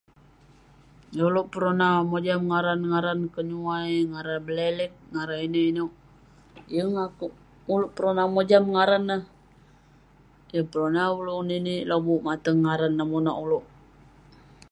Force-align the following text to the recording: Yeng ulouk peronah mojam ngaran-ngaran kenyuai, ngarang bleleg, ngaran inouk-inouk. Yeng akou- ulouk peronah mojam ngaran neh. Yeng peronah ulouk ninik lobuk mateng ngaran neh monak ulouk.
Yeng 1.15 1.27
ulouk 1.29 1.47
peronah 1.53 1.93
mojam 2.11 2.41
ngaran-ngaran 2.49 3.19
kenyuai, 3.33 3.95
ngarang 4.11 4.43
bleleg, 4.47 4.91
ngaran 5.13 5.41
inouk-inouk. 5.43 5.91
Yeng 6.75 6.91
akou- 7.05 7.37
ulouk 7.73 7.91
peronah 7.95 8.27
mojam 8.35 8.63
ngaran 8.73 9.03
neh. 9.09 9.23
Yeng 10.53 10.67
peronah 10.71 11.07
ulouk 11.19 11.41
ninik 11.49 11.85
lobuk 11.89 12.21
mateng 12.27 12.57
ngaran 12.65 12.93
neh 12.97 13.05
monak 13.11 13.37
ulouk. 13.43 13.63